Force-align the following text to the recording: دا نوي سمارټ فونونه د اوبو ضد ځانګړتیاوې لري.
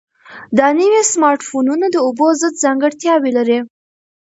دا 0.57 0.67
نوي 0.79 1.01
سمارټ 1.13 1.39
فونونه 1.49 1.85
د 1.91 1.95
اوبو 2.05 2.27
ضد 2.41 2.53
ځانګړتیاوې 2.63 3.31
لري. 3.37 3.59